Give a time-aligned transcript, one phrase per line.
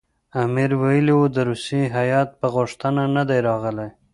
[0.43, 3.89] امیر ویلي وو د روسیې هیات په غوښتنه نه دی راغلی.